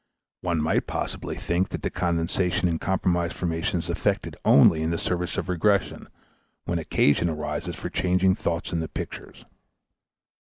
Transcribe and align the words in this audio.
One 0.41 0.59
might 0.59 0.87
possibly 0.87 1.35
think 1.35 1.69
that 1.69 1.83
the 1.83 1.91
condensation 1.91 2.67
and 2.67 2.81
compromise 2.81 3.33
formation 3.33 3.81
is 3.81 3.87
effected 3.87 4.35
only 4.43 4.81
in 4.81 4.89
the 4.89 4.97
service 4.97 5.37
of 5.37 5.47
regression, 5.47 6.07
when 6.65 6.79
occasion 6.79 7.29
arises 7.29 7.75
for 7.75 7.89
changing 7.91 8.33
thoughts 8.33 8.73
into 8.73 8.87
pictures. 8.87 9.45